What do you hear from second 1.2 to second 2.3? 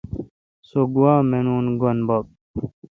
مینون۔ گینب بب۔